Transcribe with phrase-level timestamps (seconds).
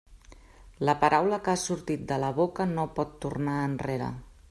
[0.89, 4.15] La paraula que ha sortit de la boca no pot tornar enrere.